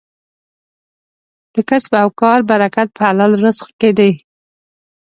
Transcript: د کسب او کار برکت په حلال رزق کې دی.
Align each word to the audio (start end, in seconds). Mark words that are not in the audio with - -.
د 1.53 1.55
کسب 1.69 1.91
او 2.03 2.09
کار 2.21 2.39
برکت 2.51 2.87
په 2.95 3.01
حلال 3.07 3.31
رزق 3.45 3.67
کې 3.79 3.91
دی. 3.97 4.11